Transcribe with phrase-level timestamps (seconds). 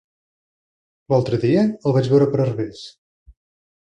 [1.13, 2.81] L'altre dia el vaig veure per Herbers.